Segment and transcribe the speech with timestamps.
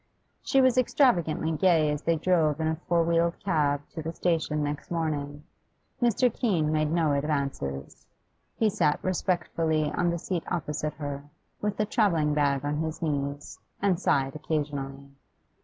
[0.41, 4.63] She was extravagantly gay as they drove in a four wheeled cab to the station
[4.63, 5.43] next morning.
[6.01, 6.33] Mr.
[6.33, 8.07] Keene made no advances.
[8.55, 11.25] He sat respectfully on the seat opposite her,
[11.61, 15.11] with a travelling bag on his knees, and sighed occasionally.